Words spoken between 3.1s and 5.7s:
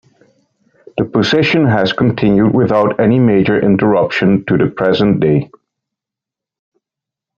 major interruption to the present day.